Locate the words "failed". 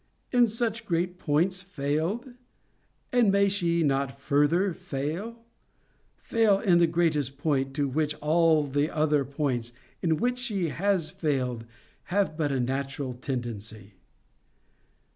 1.61-2.31, 11.11-11.65